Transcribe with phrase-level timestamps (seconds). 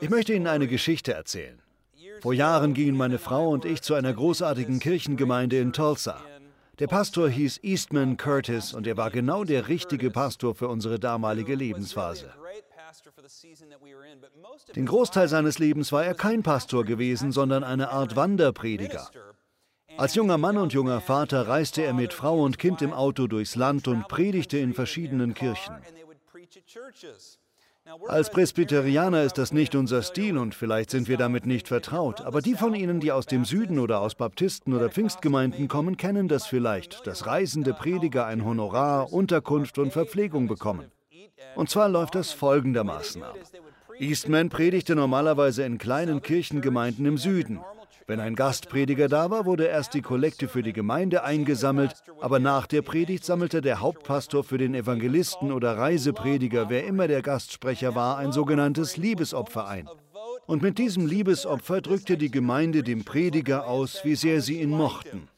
[0.00, 1.60] Ich möchte Ihnen eine Geschichte erzählen.
[2.20, 6.20] Vor Jahren gingen meine Frau und ich zu einer großartigen Kirchengemeinde in Tulsa.
[6.78, 11.54] Der Pastor hieß Eastman Curtis und er war genau der richtige Pastor für unsere damalige
[11.54, 12.32] Lebensphase.
[14.74, 19.08] Den Großteil seines Lebens war er kein Pastor gewesen, sondern eine Art Wanderprediger.
[19.96, 23.54] Als junger Mann und junger Vater reiste er mit Frau und Kind im Auto durchs
[23.54, 25.76] Land und predigte in verschiedenen Kirchen.
[28.08, 32.40] Als Presbyterianer ist das nicht unser Stil und vielleicht sind wir damit nicht vertraut, aber
[32.40, 36.46] die von Ihnen, die aus dem Süden oder aus Baptisten oder Pfingstgemeinden kommen, kennen das
[36.46, 40.90] vielleicht, dass reisende Prediger ein Honorar, Unterkunft und Verpflegung bekommen.
[41.56, 43.36] Und zwar läuft das folgendermaßen ab.
[43.98, 47.60] Eastman predigte normalerweise in kleinen Kirchengemeinden im Süden.
[48.06, 52.66] Wenn ein Gastprediger da war, wurde erst die Kollekte für die Gemeinde eingesammelt, aber nach
[52.66, 58.18] der Predigt sammelte der Hauptpastor für den Evangelisten oder Reiseprediger, wer immer der Gastsprecher war,
[58.18, 59.88] ein sogenanntes Liebesopfer ein.
[60.46, 65.28] Und mit diesem Liebesopfer drückte die Gemeinde dem Prediger aus, wie sehr sie ihn mochten.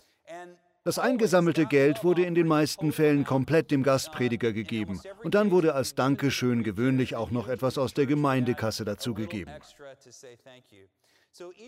[0.83, 5.75] Das eingesammelte Geld wurde in den meisten Fällen komplett dem Gastprediger gegeben und dann wurde
[5.75, 9.53] als Dankeschön gewöhnlich auch noch etwas aus der Gemeindekasse dazugegeben.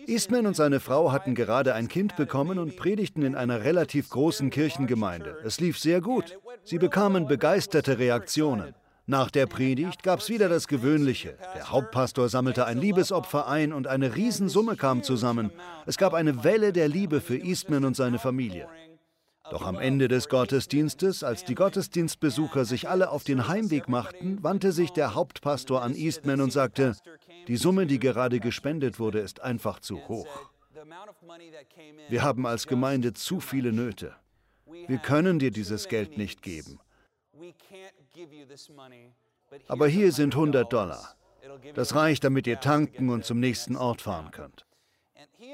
[0.07, 4.49] Eastman und seine Frau hatten gerade ein Kind bekommen und predigten in einer relativ großen
[4.49, 5.37] Kirchengemeinde.
[5.43, 6.37] Es lief sehr gut.
[6.63, 8.73] Sie bekamen begeisterte Reaktionen.
[9.05, 11.35] Nach der Predigt gab es wieder das Gewöhnliche.
[11.55, 15.51] Der Hauptpastor sammelte ein Liebesopfer ein und eine Riesensumme kam zusammen.
[15.85, 18.67] Es gab eine Welle der Liebe für Eastman und seine Familie.
[19.49, 24.71] Doch am Ende des Gottesdienstes, als die Gottesdienstbesucher sich alle auf den Heimweg machten, wandte
[24.71, 26.95] sich der Hauptpastor an Eastman und sagte,
[27.49, 30.51] die Summe, die gerade gespendet wurde, ist einfach zu hoch.
[32.07, 34.15] Wir haben als Gemeinde zu viele Nöte.
[34.87, 36.79] Wir können dir dieses Geld nicht geben.
[39.67, 41.15] Aber hier sind 100 Dollar.
[41.73, 44.67] Das reicht, damit ihr tanken und zum nächsten Ort fahren könnt.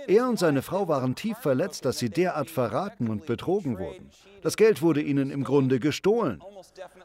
[0.07, 4.09] Er und seine Frau waren tief verletzt, dass sie derart verraten und betrogen wurden.
[4.41, 6.41] Das Geld wurde ihnen im Grunde gestohlen.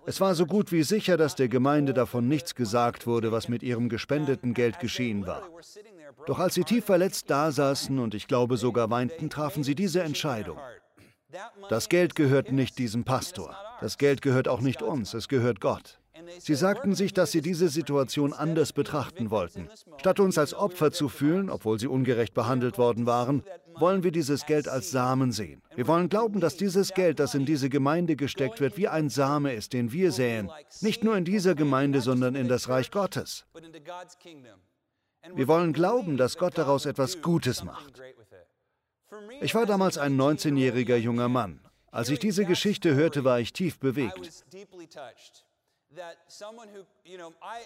[0.06, 3.62] Es war so gut wie sicher, dass der Gemeinde davon nichts gesagt wurde, was mit
[3.62, 5.42] ihrem gespendeten Geld geschehen war.
[6.26, 10.58] Doch als sie tief verletzt dasaßen und ich glaube sogar weinten, trafen sie diese Entscheidung.
[11.68, 13.56] Das Geld gehört nicht diesem Pastor.
[13.80, 15.99] Das Geld gehört auch nicht uns, es gehört Gott.
[16.38, 19.68] Sie sagten sich, dass sie diese Situation anders betrachten wollten.
[19.98, 23.42] Statt uns als Opfer zu fühlen, obwohl sie ungerecht behandelt worden waren,
[23.74, 25.62] wollen wir dieses Geld als Samen sehen.
[25.74, 29.54] Wir wollen glauben, dass dieses Geld, das in diese Gemeinde gesteckt wird, wie ein Same
[29.54, 30.50] ist, den wir säen.
[30.80, 33.46] Nicht nur in dieser Gemeinde, sondern in das Reich Gottes.
[35.34, 38.02] Wir wollen glauben, dass Gott daraus etwas Gutes macht.
[39.40, 41.60] Ich war damals ein 19-jähriger junger Mann.
[41.90, 44.44] Als ich diese Geschichte hörte, war ich tief bewegt.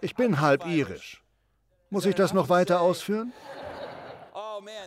[0.01, 1.23] Ich bin halb irisch.
[1.91, 3.33] Muss ich das noch weiter ausführen?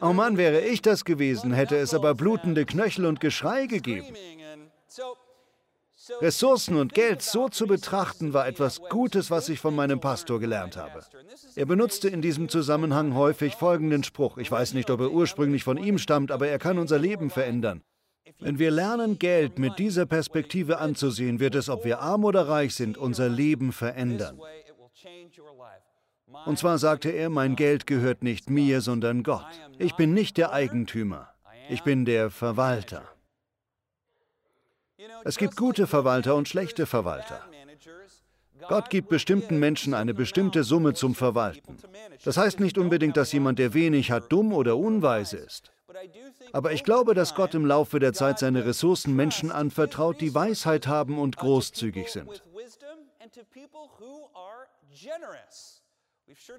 [0.02, 4.16] Oh Mann, wäre ich das gewesen, hätte es aber blutende Knöchel und Geschrei gegeben.
[6.22, 10.78] Ressourcen und Geld so zu betrachten, war etwas Gutes, was ich von meinem Pastor gelernt
[10.78, 11.04] habe.
[11.56, 14.38] Er benutzte in diesem Zusammenhang häufig folgenden Spruch.
[14.38, 17.84] Ich weiß nicht, ob er ursprünglich von ihm stammt, aber er kann unser Leben verändern.
[18.40, 22.76] Wenn wir lernen, Geld mit dieser Perspektive anzusehen, wird es, ob wir arm oder reich
[22.76, 24.40] sind, unser Leben verändern.
[26.46, 29.46] Und zwar sagte er, mein Geld gehört nicht mir, sondern Gott.
[29.80, 31.30] Ich bin nicht der Eigentümer,
[31.70, 33.04] ich bin der Verwalter.
[35.24, 37.42] Es gibt gute Verwalter und schlechte Verwalter.
[38.68, 41.78] Gott gibt bestimmten Menschen eine bestimmte Summe zum Verwalten.
[42.24, 45.72] Das heißt nicht unbedingt, dass jemand, der wenig hat, dumm oder unweise ist.
[46.52, 50.88] Aber ich glaube, dass Gott im Laufe der Zeit seine Ressourcen Menschen anvertraut, die Weisheit
[50.88, 52.44] haben und großzügig sind.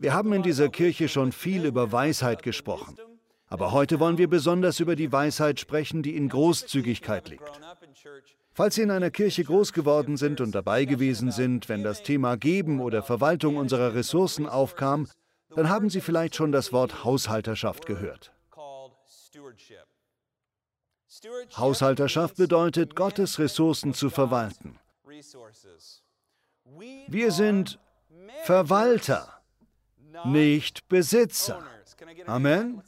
[0.00, 2.96] Wir haben in dieser Kirche schon viel über Weisheit gesprochen.
[3.50, 7.50] Aber heute wollen wir besonders über die Weisheit sprechen, die in Großzügigkeit liegt.
[8.52, 12.36] Falls Sie in einer Kirche groß geworden sind und dabei gewesen sind, wenn das Thema
[12.36, 15.08] Geben oder Verwaltung unserer Ressourcen aufkam,
[15.54, 18.32] dann haben Sie vielleicht schon das Wort Haushalterschaft gehört.
[21.56, 24.78] Haushalterschaft bedeutet, Gottes Ressourcen zu verwalten.
[27.08, 27.78] Wir sind
[28.44, 29.40] Verwalter,
[30.24, 31.62] nicht Besitzer.
[32.26, 32.82] Amen.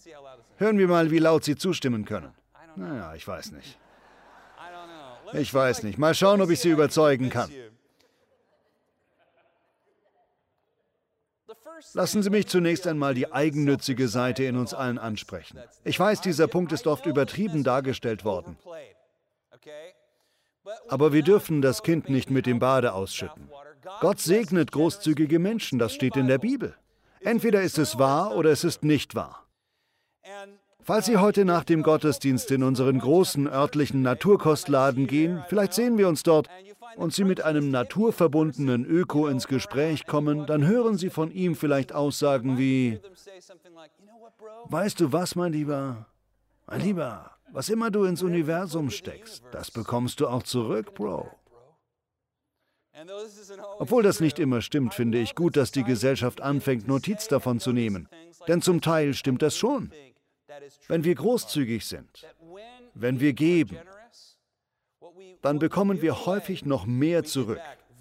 [0.59, 2.35] Hören wir mal, wie laut Sie zustimmen können.
[2.77, 3.79] Naja, ich weiß nicht.
[5.33, 5.97] Ich weiß nicht.
[5.97, 7.49] Mal schauen, ob ich Sie überzeugen kann.
[11.95, 15.59] Lassen Sie mich zunächst einmal die eigennützige Seite in uns allen ansprechen.
[15.85, 18.57] Ich weiß, dieser Punkt ist oft übertrieben dargestellt worden.
[20.89, 23.51] Aber wir dürfen das Kind nicht mit dem Bade ausschütten.
[24.01, 26.75] Gott segnet großzügige Menschen, das steht in der Bibel.
[27.21, 29.47] Entweder ist es wahr oder es ist nicht wahr.
[30.83, 36.09] Falls Sie heute nach dem Gottesdienst in unseren großen örtlichen Naturkostladen gehen, vielleicht sehen wir
[36.09, 36.49] uns dort,
[36.97, 41.93] und Sie mit einem naturverbundenen Öko ins Gespräch kommen, dann hören Sie von ihm vielleicht
[41.93, 43.01] Aussagen wie,
[44.65, 46.07] weißt du was, mein Lieber?
[46.67, 51.31] Mein Lieber, was immer du ins Universum steckst, das bekommst du auch zurück, Bro.
[53.79, 57.73] Obwohl das nicht immer stimmt, finde ich gut, dass die Gesellschaft anfängt, Notiz davon zu
[57.73, 58.09] nehmen.
[58.47, 59.91] Denn zum Teil stimmt das schon.
[60.89, 62.27] Wenn wir großzügig sind,
[62.95, 63.79] wenn wir geben,
[65.43, 67.61] dann bekommen wir häufig noch mehr zurück,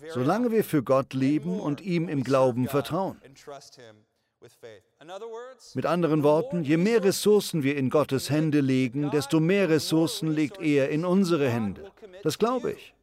[0.09, 3.19] solange wir für Gott leben und ihm im Glauben vertrauen.
[5.73, 10.61] Mit anderen Worten, je mehr Ressourcen wir in Gottes Hände legen, desto mehr Ressourcen legt
[10.61, 11.91] er in unsere Hände.
[12.23, 12.93] Das glaube ich.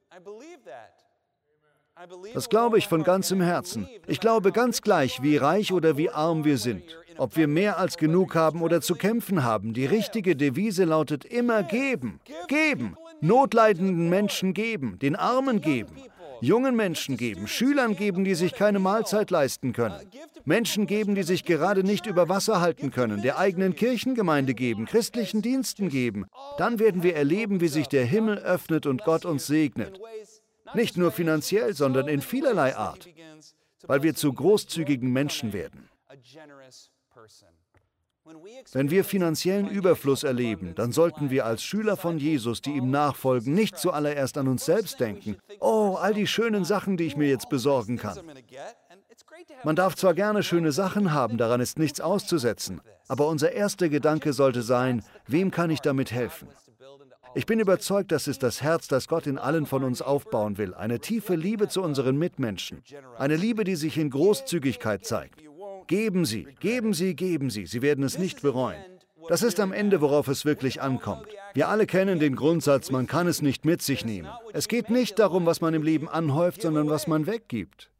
[2.34, 3.88] Das glaube ich von ganzem Herzen.
[4.06, 6.82] Ich glaube ganz gleich, wie reich oder wie arm wir sind,
[7.16, 9.72] ob wir mehr als genug haben oder zu kämpfen haben.
[9.72, 15.96] Die richtige Devise lautet immer geben, geben, notleidenden Menschen geben, den Armen geben,
[16.40, 19.96] jungen Menschen geben, Schülern geben, die sich keine Mahlzeit leisten können,
[20.44, 25.42] Menschen geben, die sich gerade nicht über Wasser halten können, der eigenen Kirchengemeinde geben, christlichen
[25.42, 26.26] Diensten geben.
[26.58, 30.00] Dann werden wir erleben, wie sich der Himmel öffnet und Gott uns segnet.
[30.74, 33.08] Nicht nur finanziell, sondern in vielerlei Art,
[33.86, 35.88] weil wir zu großzügigen Menschen werden.
[38.72, 43.54] Wenn wir finanziellen Überfluss erleben, dann sollten wir als Schüler von Jesus, die ihm nachfolgen,
[43.54, 45.36] nicht zuallererst an uns selbst denken.
[45.60, 48.18] Oh, all die schönen Sachen, die ich mir jetzt besorgen kann.
[49.64, 54.32] Man darf zwar gerne schöne Sachen haben, daran ist nichts auszusetzen, aber unser erster Gedanke
[54.32, 56.48] sollte sein, wem kann ich damit helfen?
[57.34, 60.72] Ich bin überzeugt, das ist das Herz, das Gott in allen von uns aufbauen will.
[60.72, 62.82] Eine tiefe Liebe zu unseren Mitmenschen.
[63.18, 65.42] Eine Liebe, die sich in Großzügigkeit zeigt.
[65.86, 67.66] Geben Sie, geben Sie, geben Sie.
[67.66, 68.82] Sie werden es nicht bereuen.
[69.28, 71.26] Das ist am Ende, worauf es wirklich ankommt.
[71.54, 74.28] Wir alle kennen den Grundsatz, man kann es nicht mit sich nehmen.
[74.52, 77.90] Es geht nicht darum, was man im Leben anhäuft, sondern was man weggibt.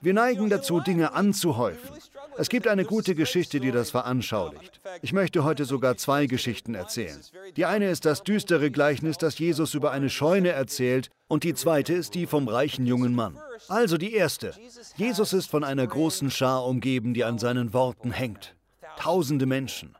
[0.00, 1.96] Wir neigen dazu, Dinge anzuhäufen.
[2.36, 4.80] Es gibt eine gute Geschichte, die das veranschaulicht.
[5.02, 7.20] Ich möchte heute sogar zwei Geschichten erzählen.
[7.56, 11.94] Die eine ist das düstere Gleichnis, das Jesus über eine Scheune erzählt, und die zweite
[11.94, 13.38] ist die vom reichen jungen Mann.
[13.68, 14.54] Also die erste.
[14.96, 18.54] Jesus ist von einer großen Schar umgeben, die an seinen Worten hängt.
[18.98, 19.96] Tausende Menschen.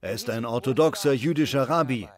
[0.00, 2.08] Er ist ein orthodoxer jüdischer Rabbi.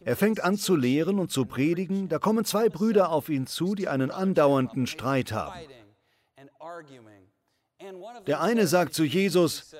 [0.00, 3.74] Er fängt an zu lehren und zu predigen, da kommen zwei Brüder auf ihn zu,
[3.74, 5.58] die einen andauernden Streit haben.
[8.26, 9.74] Der eine sagt zu Jesus,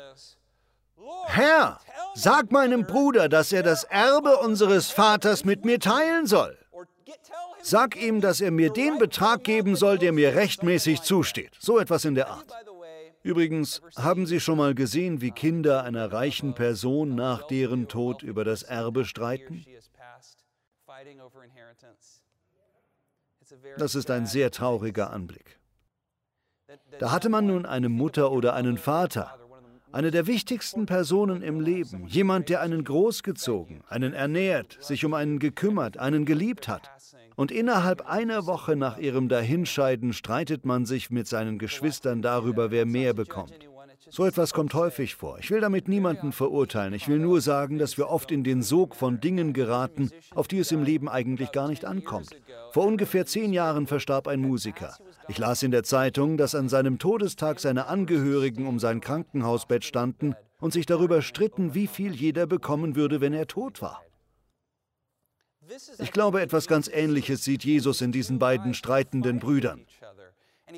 [1.26, 1.80] Herr,
[2.14, 6.56] sag meinem Bruder, dass er das Erbe unseres Vaters mit mir teilen soll.
[7.62, 11.56] Sag ihm, dass er mir den Betrag geben soll, der mir rechtmäßig zusteht.
[11.58, 12.46] So etwas in der Art.
[13.22, 18.44] Übrigens, haben Sie schon mal gesehen, wie Kinder einer reichen Person nach deren Tod über
[18.44, 19.66] das Erbe streiten?
[23.76, 25.57] Das ist ein sehr trauriger Anblick.
[26.98, 29.38] Da hatte man nun eine Mutter oder einen Vater,
[29.90, 35.38] eine der wichtigsten Personen im Leben, jemand, der einen großgezogen, einen ernährt, sich um einen
[35.38, 36.90] gekümmert, einen geliebt hat.
[37.36, 42.84] Und innerhalb einer Woche nach ihrem Dahinscheiden streitet man sich mit seinen Geschwistern darüber, wer
[42.84, 43.67] mehr bekommt.
[44.10, 45.38] So etwas kommt häufig vor.
[45.38, 46.94] Ich will damit niemanden verurteilen.
[46.94, 50.58] Ich will nur sagen, dass wir oft in den Sog von Dingen geraten, auf die
[50.58, 52.30] es im Leben eigentlich gar nicht ankommt.
[52.72, 54.96] Vor ungefähr zehn Jahren verstarb ein Musiker.
[55.28, 60.34] Ich las in der Zeitung, dass an seinem Todestag seine Angehörigen um sein Krankenhausbett standen
[60.60, 64.02] und sich darüber stritten, wie viel jeder bekommen würde, wenn er tot war.
[65.98, 69.84] Ich glaube, etwas ganz Ähnliches sieht Jesus in diesen beiden streitenden Brüdern.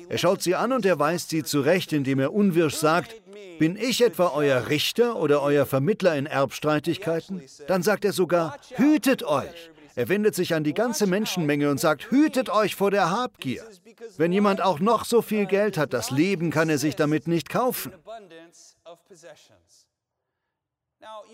[0.09, 3.15] Er schaut sie an und er weist sie zurecht, indem er unwirsch sagt,
[3.59, 7.41] bin ich etwa euer Richter oder euer Vermittler in Erbstreitigkeiten?
[7.67, 9.69] Dann sagt er sogar, hütet euch.
[9.95, 13.63] Er wendet sich an die ganze Menschenmenge und sagt, hütet euch vor der Habgier.
[14.17, 17.49] Wenn jemand auch noch so viel Geld hat, das Leben kann er sich damit nicht
[17.49, 17.91] kaufen.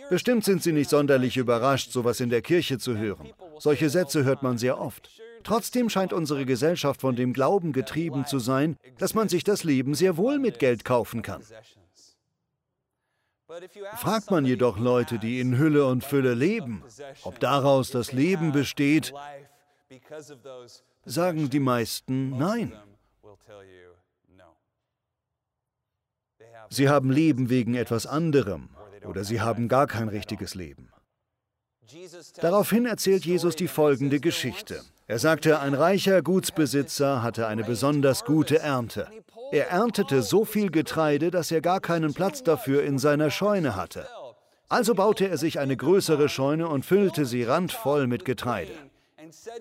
[0.10, 3.30] Bestimmt sind Sie nicht sonderlich überrascht, sowas in der Kirche zu hören.
[3.60, 5.10] Solche Sätze hört man sehr oft.
[5.48, 9.96] Trotzdem scheint unsere Gesellschaft von dem Glauben getrieben zu sein, dass man sich das Leben
[9.96, 11.42] sehr wohl mit Geld kaufen kann.
[13.96, 16.84] Fragt man jedoch Leute, die in Hülle und Fülle leben,
[17.24, 19.14] ob daraus das Leben besteht,
[21.06, 22.74] sagen die meisten Nein.
[26.70, 28.68] Sie haben Leben wegen etwas anderem
[29.06, 30.92] oder sie haben gar kein richtiges Leben.
[32.42, 34.82] Daraufhin erzählt Jesus die folgende Geschichte.
[35.08, 39.08] Er sagte, ein reicher Gutsbesitzer hatte eine besonders gute Ernte.
[39.52, 44.08] Er erntete so viel Getreide, dass er gar keinen Platz dafür in seiner Scheune hatte.
[44.68, 48.74] Also baute er sich eine größere Scheune und füllte sie randvoll mit Getreide.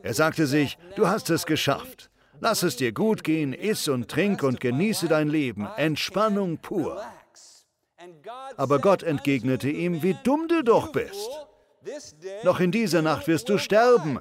[0.03, 2.11] Er sagte sich, du hast es geschafft.
[2.41, 5.69] Lass es dir gut gehen, iss und trink und genieße dein Leben.
[5.77, 7.01] Entspannung pur.
[8.57, 11.46] Aber Gott entgegnete ihm, wie dumm du doch bist.
[12.45, 14.21] Noch in dieser Nacht wirst du sterben.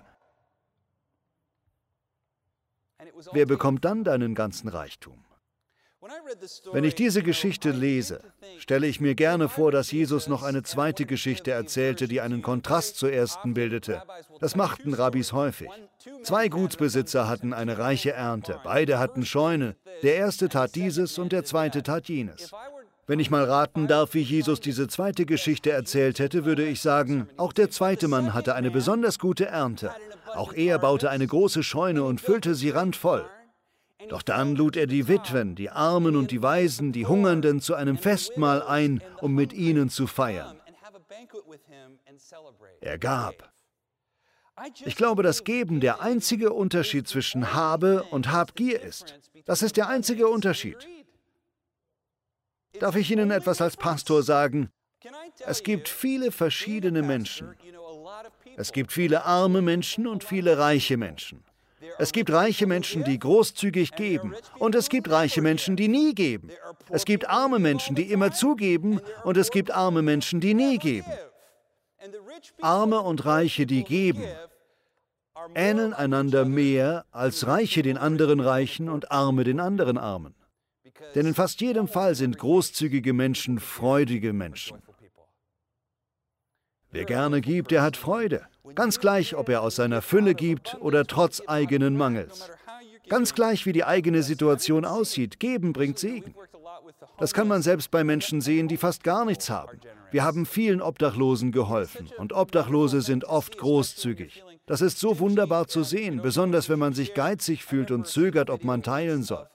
[3.32, 5.26] Wer bekommt dann deinen ganzen Reichtum?
[6.72, 8.22] Wenn ich diese Geschichte lese,
[8.60, 12.98] stelle ich mir gerne vor, dass Jesus noch eine zweite Geschichte erzählte, die einen Kontrast
[12.98, 14.04] zur ersten bildete.
[14.40, 15.70] Das machten Rabbis häufig.
[16.22, 19.76] Zwei Gutsbesitzer hatten eine reiche Ernte, beide hatten Scheune.
[20.04, 22.52] Der erste tat dieses und der zweite tat jenes.
[23.08, 27.28] Wenn ich mal raten darf, wie Jesus diese zweite Geschichte erzählt hätte, würde ich sagen,
[27.38, 29.92] auch der zweite Mann hatte eine besonders gute Ernte.
[30.34, 33.26] Auch er baute eine große Scheune und füllte sie randvoll.
[34.10, 37.98] Doch dann lud er die Witwen, die Armen und die Waisen, die Hungernden zu einem
[37.98, 40.60] Festmahl ein, um mit ihnen zu feiern.
[42.82, 43.52] Er gab.
[44.86, 49.20] Ich glaube, dass Geben der einzige Unterschied zwischen Habe und Habgier ist.
[49.46, 50.78] Das ist der einzige Unterschied.
[52.80, 54.70] Darf ich Ihnen etwas als Pastor sagen?
[55.46, 57.56] Es gibt viele verschiedene Menschen.
[58.58, 61.44] Es gibt viele arme Menschen und viele reiche Menschen.
[61.98, 64.34] Es gibt reiche Menschen, die großzügig geben.
[64.58, 66.50] Und es gibt reiche Menschen, die nie geben.
[66.90, 69.00] Es gibt arme Menschen, die immer zugeben.
[69.24, 71.12] Und es gibt arme Menschen, die nie geben.
[72.62, 74.24] Arme und Reiche, die geben,
[75.54, 80.36] ähneln einander mehr als Reiche den anderen Reichen und Arme den anderen Armen.
[81.14, 84.82] Denn in fast jedem Fall sind großzügige Menschen freudige Menschen.
[86.92, 88.48] Wer gerne gibt, der hat Freude.
[88.74, 92.50] Ganz gleich, ob er aus seiner Fülle gibt oder trotz eigenen Mangels.
[93.10, 96.34] Ganz gleich, wie die eigene Situation aussieht, geben bringt Segen.
[97.18, 99.80] Das kann man selbst bei Menschen sehen, die fast gar nichts haben.
[100.12, 104.44] Wir haben vielen Obdachlosen geholfen und Obdachlose sind oft großzügig.
[104.66, 108.64] Das ist so wunderbar zu sehen, besonders wenn man sich geizig fühlt und zögert, ob
[108.64, 109.48] man teilen soll.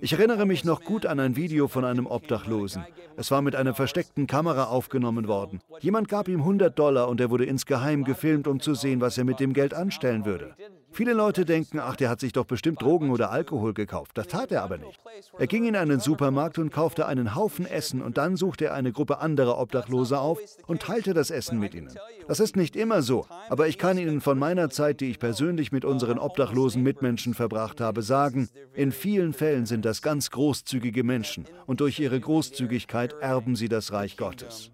[0.00, 2.84] Ich erinnere mich noch gut an ein Video von einem Obdachlosen.
[3.16, 5.60] Es war mit einer versteckten Kamera aufgenommen worden.
[5.80, 9.24] Jemand gab ihm 100 Dollar und er wurde insgeheim gefilmt, um zu sehen, was er
[9.24, 10.54] mit dem Geld anstellen würde.
[10.90, 14.12] Viele Leute denken, ach, der hat sich doch bestimmt Drogen oder Alkohol gekauft.
[14.14, 14.98] Das tat er aber nicht.
[15.38, 18.92] Er ging in einen Supermarkt und kaufte einen Haufen Essen und dann suchte er eine
[18.92, 21.94] Gruppe anderer Obdachlose auf und teilte das Essen mit ihnen.
[22.26, 25.72] Das ist nicht immer so, aber ich kann Ihnen von meiner Zeit, die ich persönlich
[25.72, 31.44] mit unseren obdachlosen Mitmenschen verbracht habe, sagen, in vielen Fällen sind das ganz großzügige Menschen
[31.66, 34.70] und durch ihre Großzügigkeit erben sie das Reich Gottes.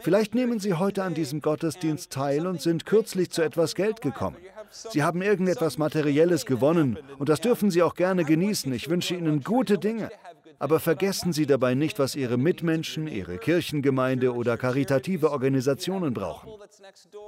[0.00, 4.36] Vielleicht nehmen Sie heute an diesem Gottesdienst teil und sind kürzlich zu etwas Geld gekommen.
[4.70, 8.72] Sie haben irgendetwas Materielles gewonnen und das dürfen Sie auch gerne genießen.
[8.72, 10.10] Ich wünsche Ihnen gute Dinge.
[10.58, 16.50] Aber vergessen Sie dabei nicht, was Ihre Mitmenschen, Ihre Kirchengemeinde oder karitative Organisationen brauchen.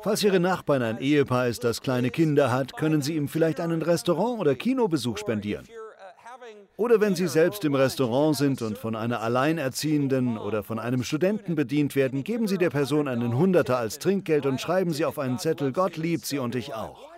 [0.02, 3.82] Falls Ihre Nachbarn ein Ehepaar ist, das kleine Kinder hat, können Sie ihm vielleicht einen
[3.82, 5.66] Restaurant- oder Kinobesuch spendieren.
[6.76, 11.54] Oder wenn Sie selbst im Restaurant sind und von einer Alleinerziehenden oder von einem Studenten
[11.54, 15.38] bedient werden, geben Sie der Person einen Hunderter als Trinkgeld und schreiben Sie auf einen
[15.38, 17.08] Zettel, Gott liebt Sie und ich auch.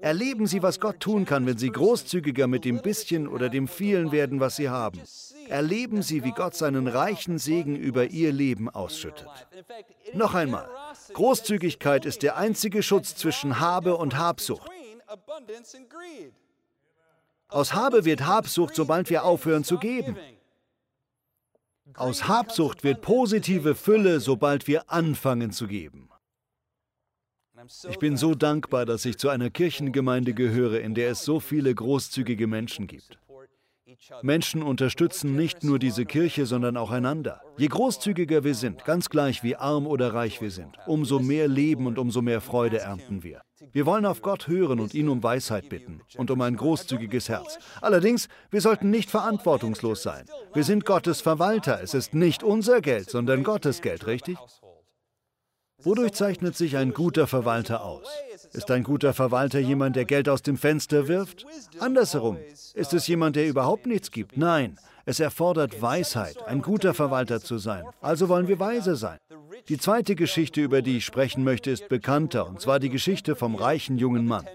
[0.00, 4.12] Erleben Sie, was Gott tun kann, wenn Sie großzügiger mit dem bisschen oder dem vielen
[4.12, 5.00] werden, was Sie haben.
[5.48, 9.26] Erleben Sie, wie Gott seinen reichen Segen über Ihr Leben ausschüttet.
[10.14, 10.68] Noch einmal,
[11.14, 14.70] Großzügigkeit ist der einzige Schutz zwischen Habe und Habsucht.
[17.48, 20.16] Aus Habe wird Habsucht, sobald wir aufhören zu geben.
[21.94, 26.10] Aus Habsucht wird positive Fülle, sobald wir anfangen zu geben.
[27.88, 31.74] Ich bin so dankbar, dass ich zu einer Kirchengemeinde gehöre, in der es so viele
[31.74, 33.18] großzügige Menschen gibt.
[34.22, 37.40] Menschen unterstützen nicht nur diese Kirche, sondern auch einander.
[37.56, 41.86] Je großzügiger wir sind, ganz gleich wie arm oder reich wir sind, umso mehr Leben
[41.86, 43.40] und umso mehr Freude ernten wir.
[43.72, 47.58] Wir wollen auf Gott hören und ihn um Weisheit bitten und um ein großzügiges Herz.
[47.80, 50.26] Allerdings, wir sollten nicht verantwortungslos sein.
[50.54, 51.80] Wir sind Gottes Verwalter.
[51.82, 54.38] Es ist nicht unser Geld, sondern Gottes Geld, richtig?
[55.80, 58.08] Wodurch zeichnet sich ein guter Verwalter aus?
[58.52, 61.46] Ist ein guter Verwalter jemand, der Geld aus dem Fenster wirft?
[61.78, 62.36] Andersherum,
[62.74, 64.36] ist es jemand, der überhaupt nichts gibt?
[64.36, 67.84] Nein, es erfordert Weisheit, ein guter Verwalter zu sein.
[68.00, 69.18] Also wollen wir weise sein.
[69.68, 73.54] Die zweite Geschichte, über die ich sprechen möchte, ist bekannter, und zwar die Geschichte vom
[73.54, 74.46] reichen jungen Mann.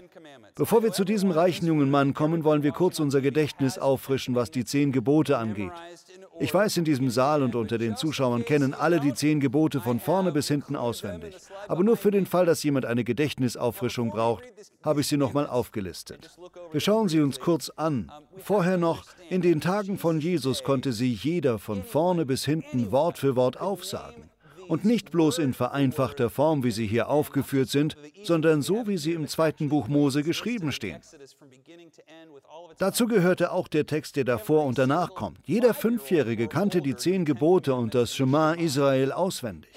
[0.56, 4.50] Bevor wir zu diesem reichen jungen Mann kommen, wollen wir kurz unser Gedächtnis auffrischen, was
[4.50, 5.72] die zehn Gebote angeht.
[6.40, 10.00] Ich weiß, in diesem Saal und unter den Zuschauern kennen alle die zehn Gebote von
[10.00, 11.36] vorne bis hinten auswendig.
[11.68, 14.42] Aber nur für den Fall, dass jemand eine Gedächtnisauffrischung braucht,
[14.82, 16.30] habe ich sie nochmal aufgelistet.
[16.72, 18.10] Wir schauen sie uns kurz an.
[18.38, 23.18] Vorher noch, in den Tagen von Jesus konnte sie jeder von vorne bis hinten Wort
[23.18, 24.33] für Wort aufsagen.
[24.68, 29.12] Und nicht bloß in vereinfachter Form, wie sie hier aufgeführt sind, sondern so, wie sie
[29.12, 31.00] im zweiten Buch Mose geschrieben stehen.
[32.78, 35.38] Dazu gehörte auch der Text, der davor und danach kommt.
[35.44, 39.70] Jeder Fünfjährige kannte die zehn Gebote und das Shema Israel auswendig.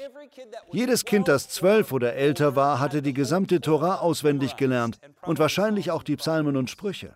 [0.71, 5.91] Jedes Kind, das zwölf oder älter war, hatte die gesamte Tora auswendig gelernt und wahrscheinlich
[5.91, 7.15] auch die Psalmen und Sprüche.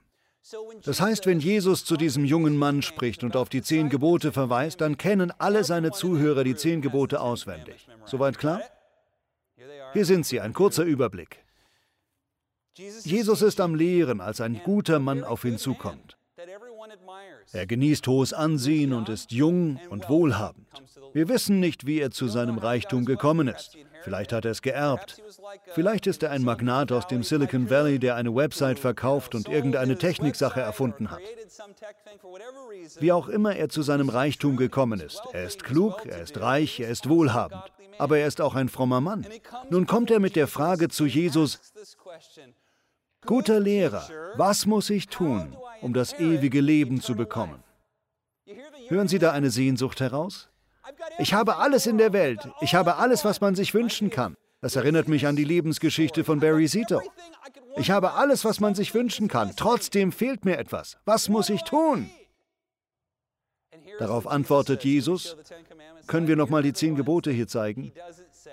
[0.84, 4.82] Das heißt, wenn Jesus zu diesem jungen Mann spricht und auf die zehn Gebote verweist,
[4.82, 7.88] dann kennen alle seine Zuhörer die zehn Gebote auswendig.
[8.06, 8.62] Soweit klar?
[9.94, 11.44] Hier sind sie, ein kurzer Überblick.
[12.76, 16.18] Jesus ist am Lehren, als ein guter Mann auf ihn zukommt.
[17.52, 20.68] Er genießt hohes Ansehen und ist jung und wohlhabend.
[21.14, 23.78] Wir wissen nicht, wie er zu seinem Reichtum gekommen ist.
[24.04, 25.22] Vielleicht hat er es geerbt.
[25.74, 29.98] Vielleicht ist er ein Magnat aus dem Silicon Valley, der eine Website verkauft und irgendeine
[29.98, 31.22] Techniksache erfunden hat.
[33.00, 35.22] Wie auch immer er zu seinem Reichtum gekommen ist.
[35.34, 37.64] Er ist klug, er ist reich, er ist wohlhabend.
[37.98, 39.26] Aber er ist auch ein frommer Mann.
[39.70, 41.60] Nun kommt er mit der Frage zu Jesus,
[43.26, 47.64] Guter Lehrer, was muss ich tun, um das ewige Leben zu bekommen?
[48.88, 50.51] Hören Sie da eine Sehnsucht heraus?
[51.20, 52.48] Ich habe alles in der Welt.
[52.62, 54.36] Ich habe alles, was man sich wünschen kann.
[54.62, 57.02] Das erinnert mich an die Lebensgeschichte von Barry Zito.
[57.78, 59.54] Ich habe alles, was man sich wünschen kann.
[59.56, 60.98] Trotzdem fehlt mir etwas.
[61.06, 62.10] Was muss ich tun?
[63.98, 65.36] Darauf antwortet Jesus,
[66.08, 67.92] können wir nochmal die zehn Gebote hier zeigen?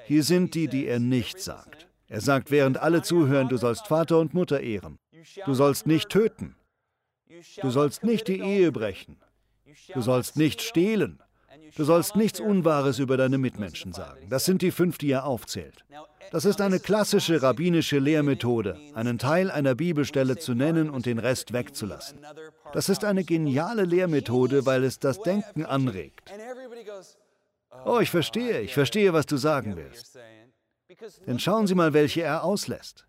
[0.04, 1.88] Hier sind die, die er nicht sagt.
[2.08, 4.98] Er sagt, während alle zuhören, du sollst Vater und Mutter ehren.
[5.44, 6.56] Du sollst nicht töten.
[7.60, 9.20] Du sollst nicht die Ehe brechen.
[9.92, 11.22] Du sollst nicht stehlen.
[11.78, 14.26] Du sollst nichts Unwahres über deine Mitmenschen sagen.
[14.28, 15.84] Das sind die fünf, die er aufzählt.
[16.32, 21.52] Das ist eine klassische rabbinische Lehrmethode, einen Teil einer Bibelstelle zu nennen und den Rest
[21.52, 22.18] wegzulassen.
[22.72, 26.32] Das ist eine geniale Lehrmethode, weil es das Denken anregt.
[27.84, 30.18] Oh, ich verstehe, ich verstehe, was du sagen willst.
[31.28, 33.06] Denn schauen Sie mal, welche er auslässt.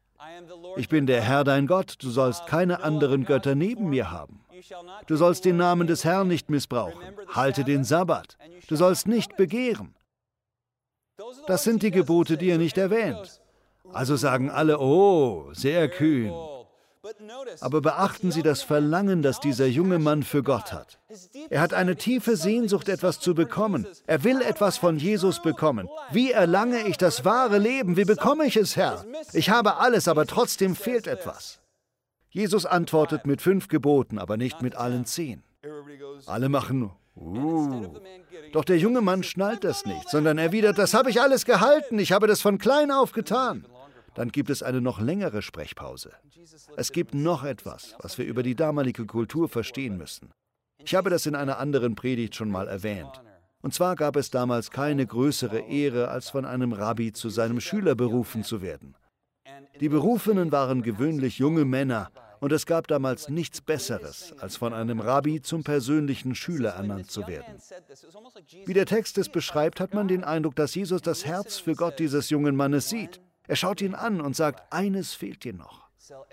[0.77, 4.41] Ich bin der Herr dein Gott, du sollst keine anderen Götter neben mir haben.
[5.07, 7.01] Du sollst den Namen des Herrn nicht missbrauchen.
[7.29, 8.37] Halte den Sabbat.
[8.67, 9.95] Du sollst nicht begehren.
[11.47, 13.41] Das sind die Gebote, die er nicht erwähnt.
[13.91, 16.33] Also sagen alle, oh, sehr kühn.
[17.61, 20.99] Aber beachten Sie das Verlangen, das dieser junge Mann für Gott hat.
[21.49, 23.87] Er hat eine tiefe Sehnsucht, etwas zu bekommen.
[24.05, 25.89] Er will etwas von Jesus bekommen.
[26.11, 27.95] Wie erlange ich das wahre Leben?
[27.97, 29.05] Wie bekomme ich es, Herr?
[29.33, 31.58] Ich habe alles, aber trotzdem fehlt etwas.
[32.29, 35.43] Jesus antwortet mit fünf Geboten, aber nicht mit allen zehn.
[36.25, 37.97] Alle machen, uh.
[38.53, 42.11] Doch der junge Mann schnallt das nicht, sondern erwidert, das habe ich alles gehalten, ich
[42.11, 43.65] habe das von klein auf getan.
[44.15, 46.11] Dann gibt es eine noch längere Sprechpause.
[46.75, 50.31] Es gibt noch etwas, was wir über die damalige Kultur verstehen müssen.
[50.83, 53.21] Ich habe das in einer anderen Predigt schon mal erwähnt.
[53.61, 57.95] Und zwar gab es damals keine größere Ehre, als von einem Rabbi zu seinem Schüler
[57.95, 58.95] berufen zu werden.
[59.79, 64.99] Die Berufenen waren gewöhnlich junge Männer, und es gab damals nichts Besseres, als von einem
[64.99, 67.55] Rabbi zum persönlichen Schüler ernannt zu werden.
[68.65, 71.99] Wie der Text es beschreibt, hat man den Eindruck, dass Jesus das Herz für Gott
[71.99, 73.19] dieses jungen Mannes sieht.
[73.47, 75.89] Er schaut ihn an und sagt, eines fehlt dir noch.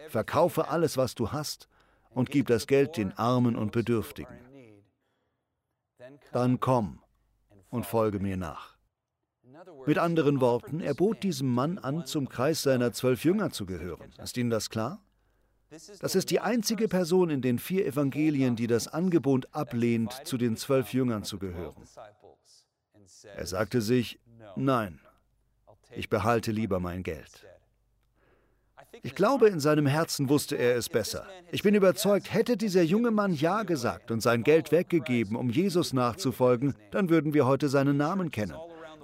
[0.09, 1.69] Verkaufe alles, was du hast,
[2.11, 4.39] und gib das Geld den Armen und Bedürftigen.
[6.33, 7.01] Dann komm
[7.71, 8.76] und folge mir nach.
[9.87, 14.13] Mit anderen Worten, er bot diesem Mann an, zum Kreis seiner zwölf Jünger zu gehören.
[14.23, 15.01] Ist Ihnen das klar?
[16.01, 20.57] Das ist die einzige Person in den vier Evangelien, die das Angebot ablehnt, zu den
[20.57, 21.83] zwölf Jüngern zu gehören.
[23.35, 24.19] Er sagte sich,
[24.55, 25.01] nein,
[25.93, 27.47] ich behalte lieber mein Geld.
[29.03, 31.27] Ich glaube, in seinem Herzen wusste er es besser.
[31.53, 35.93] Ich bin überzeugt, hätte dieser junge Mann Ja gesagt und sein Geld weggegeben, um Jesus
[35.93, 38.57] nachzufolgen, dann würden wir heute seinen Namen kennen.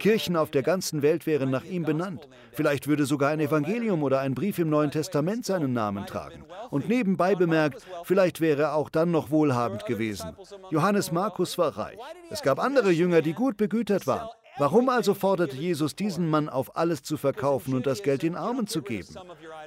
[0.03, 2.29] Kirchen auf der ganzen Welt wären nach ihm benannt.
[2.51, 6.45] Vielleicht würde sogar ein Evangelium oder ein Brief im Neuen Testament seinen Namen tragen.
[6.71, 10.35] Und nebenbei bemerkt, vielleicht wäre er auch dann noch wohlhabend gewesen.
[10.73, 11.99] Johannes Markus war reich.
[12.31, 14.29] Es gab andere Jünger, die gut begütert waren.
[14.63, 18.69] Warum also forderte Jesus diesen Mann auf, alles zu verkaufen und das Geld den Armen
[18.69, 19.13] zu geben?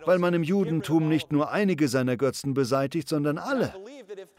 [0.05, 3.73] Weil man im Judentum nicht nur einige seiner Götzen beseitigt, sondern alle.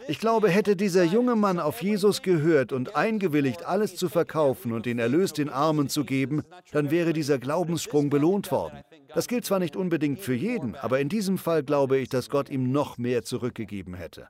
[0.09, 4.87] Ich glaube, hätte dieser junge Mann auf Jesus gehört und eingewilligt, alles zu verkaufen und
[4.87, 6.42] den Erlös den Armen zu geben,
[6.73, 8.81] dann wäre dieser Glaubenssprung belohnt worden.
[9.14, 12.49] Das gilt zwar nicht unbedingt für jeden, aber in diesem Fall glaube ich, dass Gott
[12.49, 14.29] ihm noch mehr zurückgegeben hätte.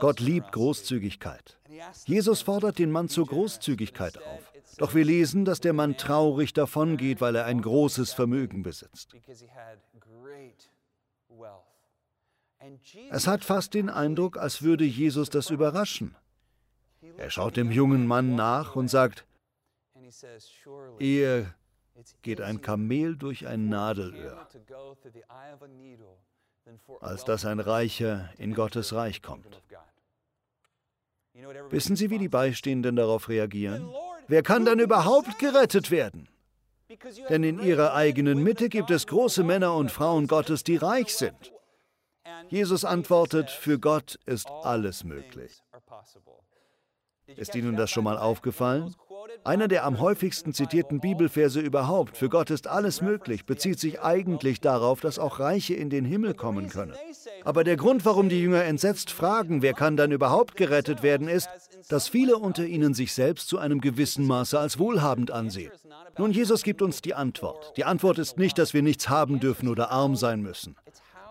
[0.00, 1.58] Gott liebt Großzügigkeit.
[2.04, 4.52] Jesus fordert den Mann zur Großzügigkeit auf.
[4.78, 9.14] Doch wir lesen, dass der Mann traurig davongeht, weil er ein großes Vermögen besitzt.
[13.10, 16.16] Es hat fast den Eindruck, als würde Jesus das überraschen.
[17.16, 19.26] Er schaut dem jungen Mann nach und sagt,
[20.98, 21.54] ehe
[22.22, 24.46] geht ein Kamel durch ein Nadelöhr,
[27.00, 29.62] als dass ein Reicher in Gottes Reich kommt.
[31.70, 33.88] Wissen Sie, wie die Beistehenden darauf reagieren?
[34.28, 36.28] Wer kann dann überhaupt gerettet werden?
[37.28, 41.52] Denn in ihrer eigenen Mitte gibt es große Männer und Frauen Gottes, die reich sind.
[42.48, 45.62] Jesus antwortet, für Gott ist alles möglich.
[47.26, 48.94] Ist Ihnen das schon mal aufgefallen?
[49.46, 54.60] Einer der am häufigsten zitierten Bibelverse überhaupt, für Gott ist alles möglich, bezieht sich eigentlich
[54.60, 56.94] darauf, dass auch Reiche in den Himmel kommen können.
[57.44, 61.48] Aber der Grund, warum die Jünger entsetzt fragen, wer kann dann überhaupt gerettet werden, ist,
[61.88, 65.70] dass viele unter ihnen sich selbst zu einem gewissen Maße als wohlhabend ansehen.
[66.18, 67.72] Nun, Jesus gibt uns die Antwort.
[67.76, 70.74] Die Antwort ist nicht, dass wir nichts haben dürfen oder arm sein müssen.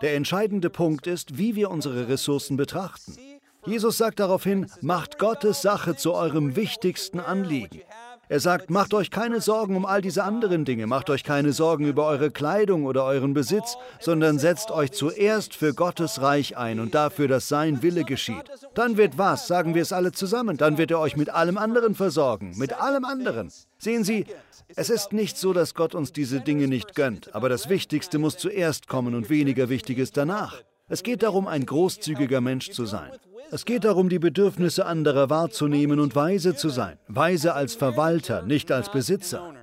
[0.00, 3.18] Der entscheidende Punkt ist, wie wir unsere Ressourcen betrachten.
[3.66, 7.82] Jesus sagt daraufhin, macht Gottes Sache zu eurem wichtigsten Anliegen.
[8.28, 11.86] Er sagt, macht euch keine Sorgen um all diese anderen Dinge, macht euch keine Sorgen
[11.86, 16.94] über eure Kleidung oder euren Besitz, sondern setzt euch zuerst für Gottes Reich ein und
[16.94, 18.44] dafür, dass sein Wille geschieht.
[18.74, 21.94] Dann wird was, sagen wir es alle zusammen, dann wird er euch mit allem anderen
[21.94, 23.52] versorgen, mit allem anderen.
[23.78, 24.26] Sehen Sie,
[24.74, 28.36] es ist nicht so, dass Gott uns diese Dinge nicht gönnt, aber das Wichtigste muss
[28.36, 30.62] zuerst kommen und weniger Wichtiges danach.
[30.88, 33.10] Es geht darum, ein großzügiger Mensch zu sein.
[33.50, 36.98] Es geht darum, die Bedürfnisse anderer wahrzunehmen und weise zu sein.
[37.06, 39.54] Weise als Verwalter, nicht als Besitzer.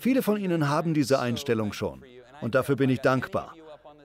[0.00, 2.02] Viele von Ihnen haben diese Einstellung schon.
[2.40, 3.54] Und dafür bin ich dankbar.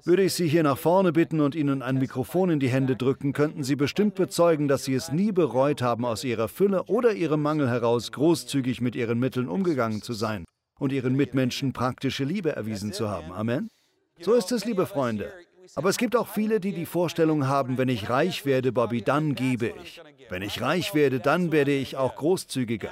[0.05, 3.33] Würde ich Sie hier nach vorne bitten und Ihnen ein Mikrofon in die Hände drücken,
[3.33, 7.41] könnten Sie bestimmt bezeugen, dass Sie es nie bereut haben, aus Ihrer Fülle oder Ihrem
[7.41, 10.45] Mangel heraus großzügig mit Ihren Mitteln umgegangen zu sein
[10.79, 13.33] und Ihren Mitmenschen praktische Liebe erwiesen zu haben.
[13.33, 13.69] Amen.
[14.21, 15.33] So ist es, liebe Freunde.
[15.75, 19.35] Aber es gibt auch viele, die die Vorstellung haben, wenn ich reich werde, Bobby, dann
[19.35, 20.01] gebe ich.
[20.29, 22.91] Wenn ich reich werde, dann werde ich auch großzügiger.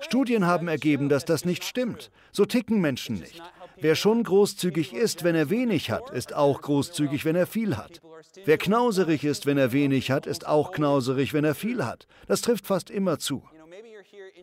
[0.00, 2.10] Studien haben ergeben, dass das nicht stimmt.
[2.32, 3.42] So ticken Menschen nicht.
[3.78, 8.00] Wer schon großzügig ist, wenn er wenig hat, ist auch großzügig, wenn er viel hat.
[8.44, 12.06] Wer knauserig ist, wenn er wenig hat, ist auch knauserig, wenn er viel hat.
[12.26, 13.42] Das trifft fast immer zu.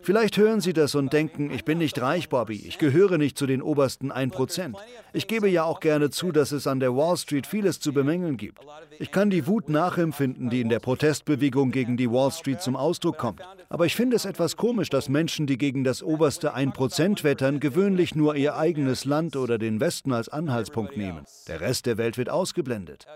[0.04, 3.46] Vielleicht hören Sie das und denken, ich bin nicht reich, Bobby, ich gehöre nicht zu
[3.46, 4.76] den obersten 1%.
[5.14, 8.36] Ich gebe ja auch gerne zu, dass es an der Wall Street vieles zu bemängeln
[8.36, 8.60] gibt.
[9.00, 13.18] Ich kann die Wut nachempfinden, die in der Protestbewegung gegen die Wall Street zum Ausdruck
[13.18, 13.42] kommt.
[13.70, 18.14] Aber ich finde es etwas komisch, dass Menschen, die gegen das oberste 1% wettern, gewöhnlich
[18.14, 21.24] nur ihr eigenes Land oder den Westen als Anhaltspunkt nehmen.
[21.48, 23.08] Der Rest der Welt wird ausgeblendet.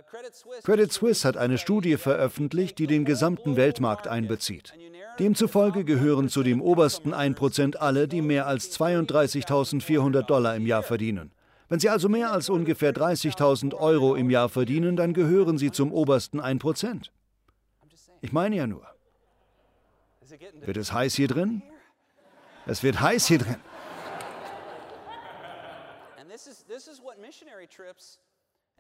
[0.63, 4.73] Credit Suisse hat eine Studie veröffentlicht, die den gesamten Weltmarkt einbezieht.
[5.19, 11.32] Demzufolge gehören zu dem obersten 1% alle, die mehr als 32.400 Dollar im Jahr verdienen.
[11.69, 15.91] Wenn Sie also mehr als ungefähr 30.000 Euro im Jahr verdienen, dann gehören Sie zum
[15.91, 17.10] obersten 1%.
[18.21, 18.86] Ich meine ja nur.
[20.62, 21.62] Wird es heiß hier drin?
[22.65, 23.58] Es wird heiß hier drin.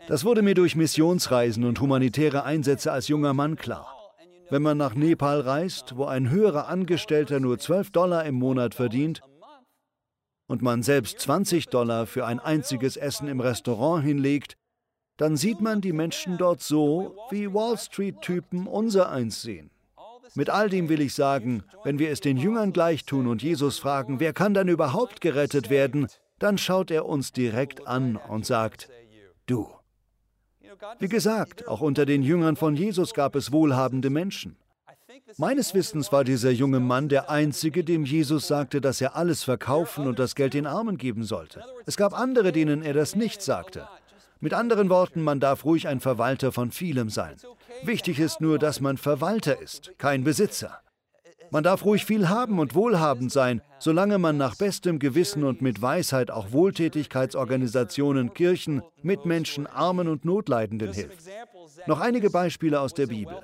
[0.07, 4.06] Das wurde mir durch Missionsreisen und humanitäre Einsätze als junger Mann klar.
[4.49, 9.21] Wenn man nach Nepal reist, wo ein höherer Angestellter nur 12 Dollar im Monat verdient
[10.47, 14.55] und man selbst 20 Dollar für ein einziges Essen im Restaurant hinlegt,
[15.17, 19.69] dann sieht man die Menschen dort so, wie Wall Street-Typen unser eins sehen.
[20.35, 23.79] Mit all dem will ich sagen, wenn wir es den Jüngern gleich tun und Jesus
[23.79, 26.07] fragen, wer kann dann überhaupt gerettet werden,
[26.39, 28.89] dann schaut er uns direkt an und sagt,
[29.45, 29.67] du.
[30.99, 34.57] Wie gesagt, auch unter den Jüngern von Jesus gab es wohlhabende Menschen.
[35.37, 40.07] Meines Wissens war dieser junge Mann der Einzige, dem Jesus sagte, dass er alles verkaufen
[40.07, 41.63] und das Geld den Armen geben sollte.
[41.85, 43.87] Es gab andere, denen er das nicht sagte.
[44.39, 47.35] Mit anderen Worten, man darf ruhig ein Verwalter von vielem sein.
[47.83, 50.79] Wichtig ist nur, dass man Verwalter ist, kein Besitzer.
[51.51, 55.81] Man darf ruhig viel haben und wohlhabend sein, solange man nach bestem Gewissen und mit
[55.81, 61.27] Weisheit auch Wohltätigkeitsorganisationen, Kirchen, Mitmenschen, Armen und Notleidenden hilft.
[61.85, 63.35] Noch einige Beispiele aus der Bibel.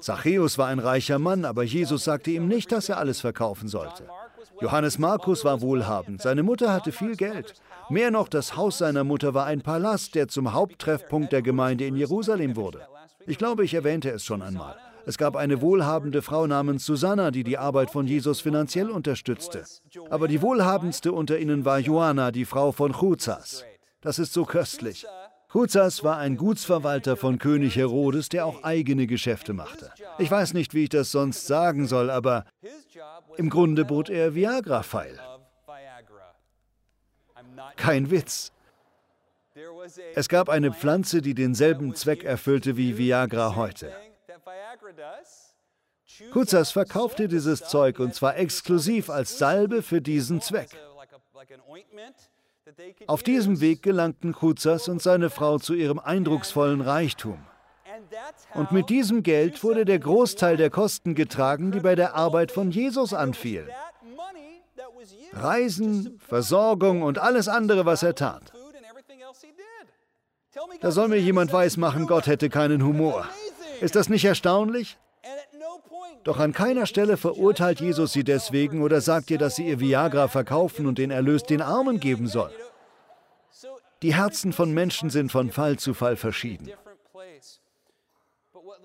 [0.00, 4.06] Zachäus war ein reicher Mann, aber Jesus sagte ihm nicht, dass er alles verkaufen sollte.
[4.60, 7.54] Johannes Markus war wohlhabend, seine Mutter hatte viel Geld.
[7.88, 11.96] Mehr noch, das Haus seiner Mutter war ein Palast, der zum Haupttreffpunkt der Gemeinde in
[11.96, 12.86] Jerusalem wurde.
[13.26, 14.76] Ich glaube, ich erwähnte es schon einmal.
[15.06, 19.64] Es gab eine wohlhabende Frau namens Susanna, die die Arbeit von Jesus finanziell unterstützte.
[20.10, 23.64] Aber die wohlhabendste unter ihnen war Joanna, die Frau von Chuzas.
[24.00, 25.06] Das ist so köstlich.
[25.52, 29.90] Chuzas war ein Gutsverwalter von König Herodes, der auch eigene Geschäfte machte.
[30.18, 32.44] Ich weiß nicht, wie ich das sonst sagen soll, aber
[33.36, 35.18] im Grunde bot er Viagra-Pfeil.
[37.76, 38.52] Kein Witz.
[40.14, 43.92] Es gab eine Pflanze, die denselben Zweck erfüllte wie Viagra heute.
[46.32, 50.70] Kuzas verkaufte dieses Zeug und zwar exklusiv als Salbe für diesen Zweck.
[53.06, 57.38] Auf diesem Weg gelangten Kuzas und seine Frau zu ihrem eindrucksvollen Reichtum.
[58.54, 62.70] Und mit diesem Geld wurde der Großteil der Kosten getragen, die bei der Arbeit von
[62.70, 63.68] Jesus anfielen.
[65.32, 68.52] Reisen, Versorgung und alles andere, was er tat.
[70.80, 73.26] Da soll mir jemand weismachen, Gott hätte keinen Humor.
[73.80, 74.98] Ist das nicht erstaunlich?
[76.24, 80.28] Doch an keiner Stelle verurteilt Jesus sie deswegen oder sagt ihr, dass sie ihr Viagra
[80.28, 82.50] verkaufen und den Erlös den Armen geben soll.
[84.02, 86.70] Die Herzen von Menschen sind von Fall zu Fall verschieden.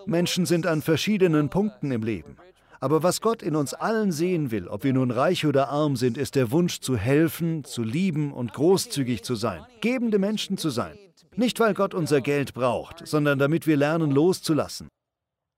[0.06, 2.38] Menschen sind an verschiedenen Punkten im Leben.
[2.80, 6.18] Aber was Gott in uns allen sehen will, ob wir nun reich oder arm sind,
[6.18, 10.98] ist der Wunsch zu helfen, zu lieben und großzügig zu sein, gebende Menschen zu sein.
[11.38, 14.88] Nicht, weil Gott unser Geld braucht, sondern damit wir lernen loszulassen.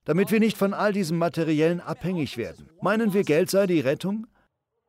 [0.06, 2.70] Damit wir nicht von all diesem Materiellen abhängig werden.
[2.82, 4.28] Meinen wir, Geld sei die Rettung?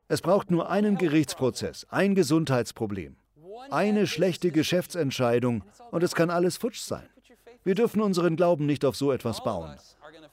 [0.07, 3.17] Es braucht nur einen Gerichtsprozess, ein Gesundheitsproblem,
[3.69, 7.07] eine schlechte Geschäftsentscheidung und es kann alles futsch sein.
[7.63, 9.75] Wir dürfen unseren Glauben nicht auf so etwas bauen.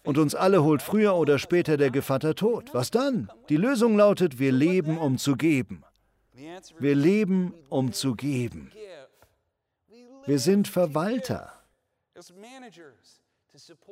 [0.04, 2.72] Und uns alle holt früher oder später der Gevatter Tod.
[2.72, 3.28] Was dann?
[3.48, 5.82] Die Lösung lautet, wir leben, um zu geben.
[6.78, 8.70] Wir leben, um zu geben.
[10.26, 11.52] Wir sind Verwalter.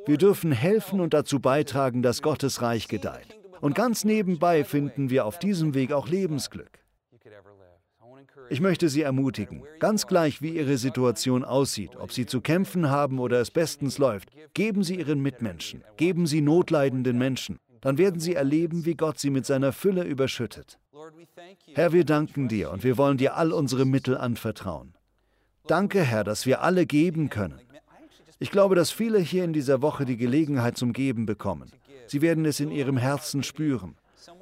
[0.07, 3.39] Wir dürfen helfen und dazu beitragen, dass Gottes Reich gedeiht.
[3.61, 6.85] Und ganz nebenbei finden wir auf diesem Weg auch Lebensglück.
[8.51, 13.19] Ich möchte Sie ermutigen, ganz gleich wie Ihre Situation aussieht, ob Sie zu kämpfen haben
[13.19, 17.59] oder es bestens läuft, geben Sie Ihren Mitmenschen, geben Sie notleidenden Menschen.
[17.81, 20.79] Dann werden Sie erleben, wie Gott Sie mit seiner Fülle überschüttet.
[21.75, 24.94] Herr, wir danken dir und wir wollen dir all unsere Mittel anvertrauen.
[25.67, 27.61] Danke, Herr, dass wir alle geben können.
[28.39, 31.71] Ich glaube, dass viele hier in dieser Woche die Gelegenheit zum Geben bekommen.
[32.07, 33.95] Sie werden es in ihrem Herzen spüren.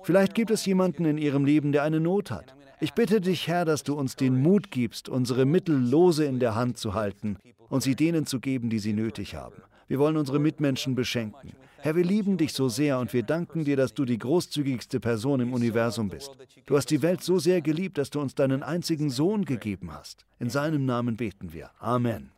[0.03, 2.55] Vielleicht gibt es jemanden in ihrem Leben, der eine Not hat.
[2.81, 6.57] Ich bitte dich, Herr, dass du uns den Mut gibst, unsere Mittel lose in der
[6.57, 7.37] Hand zu halten
[7.69, 9.63] und sie denen zu geben, die sie nötig haben.
[9.93, 11.53] Wir wollen unsere Mitmenschen beschenken.
[11.77, 15.41] Herr, wir lieben dich so sehr und wir danken dir, dass du die großzügigste Person
[15.41, 16.31] im Universum bist.
[16.65, 20.25] Du hast die Welt so sehr geliebt, dass du uns deinen einzigen Sohn gegeben hast.
[20.39, 21.73] In seinem Namen beten wir.
[21.79, 22.31] Amen.